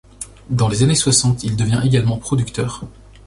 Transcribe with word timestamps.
Dans 0.49 0.67
les 0.67 0.81
années 0.81 0.95
soixante 0.95 1.43
il 1.43 1.55
devient 1.55 1.81
également 1.83 2.17
producteur. 2.17 2.85